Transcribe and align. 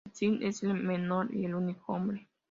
Vincent 0.03 0.41
es 0.41 0.63
el 0.63 0.73
menor 0.73 1.31
y 1.31 1.45
el 1.45 1.53
único 1.53 1.93
hombre. 1.93 2.27